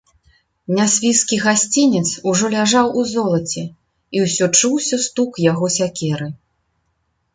[0.77, 3.63] Нясвіжскі гасцінец ужо ляжаў у золаце,
[4.17, 6.27] і ўсё чуўся стук яго сякеры.